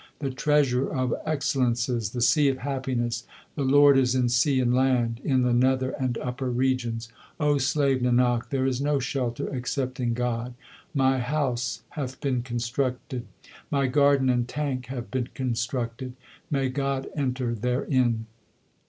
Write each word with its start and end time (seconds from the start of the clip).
The 0.17 0.31
Treasure 0.31 0.91
of 0.91 1.13
excellences, 1.27 2.09
the 2.09 2.21
Sea 2.23 2.49
of 2.49 2.57
happiness, 2.57 3.23
the 3.53 3.61
Lord 3.61 3.99
is 3.99 4.15
in 4.15 4.29
sea 4.29 4.59
and 4.59 4.73
land, 4.73 5.21
in 5.23 5.43
the 5.43 5.53
nether 5.53 5.91
and 5.91 6.17
upper 6.17 6.49
regions. 6.49 7.07
O 7.39 7.59
slave 7.59 8.01
Nanak, 8.01 8.49
there 8.49 8.65
is 8.65 8.81
no 8.81 8.97
shelter 8.97 9.55
except 9.55 9.99
in 9.99 10.15
God. 10.15 10.55
My 10.95 11.19
house 11.19 11.83
hath 11.89 12.19
been 12.19 12.41
constructed; 12.41 13.27
my 13.69 13.85
garden 13.85 14.27
and 14.27 14.47
tank 14.47 14.87
have 14.87 15.11
been 15.11 15.27
constructed; 15.35 16.13
may 16.49 16.69
God 16.69 17.07
enter 17.15 17.53
therein 17.53 18.25